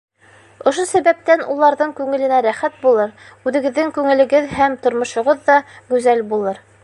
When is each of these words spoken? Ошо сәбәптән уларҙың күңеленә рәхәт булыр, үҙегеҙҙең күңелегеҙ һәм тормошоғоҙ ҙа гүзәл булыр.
Ошо 0.69 0.85
сәбәптән 0.91 1.43
уларҙың 1.55 1.91
күңеленә 1.99 2.39
рәхәт 2.45 2.79
булыр, 2.87 3.13
үҙегеҙҙең 3.51 3.93
күңелегеҙ 3.99 4.49
һәм 4.61 4.79
тормошоғоҙ 4.87 5.47
ҙа 5.51 5.61
гүзәл 5.93 6.25
булыр. 6.33 6.63